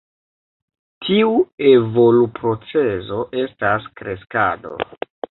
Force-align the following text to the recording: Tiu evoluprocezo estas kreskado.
Tiu 1.07 1.33
evoluprocezo 1.71 3.19
estas 3.41 3.85
kreskado. 4.01 4.73